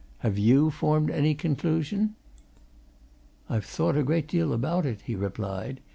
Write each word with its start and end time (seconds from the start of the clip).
"Have 0.21 0.39
you 0.39 0.71
formed 0.71 1.11
any 1.11 1.35
conclusion?" 1.35 2.15
"I've 3.47 3.65
thought 3.65 3.95
a 3.95 4.01
great 4.01 4.27
deal 4.27 4.51
about 4.51 4.83
it," 4.83 5.01
he 5.01 5.13
replied. 5.15 5.79